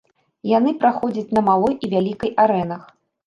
Яны 0.51 0.71
праходзяць 0.83 1.35
на 1.37 1.43
малой 1.49 1.77
і 1.87 1.91
вялікай 1.93 2.31
арэнах. 2.47 2.81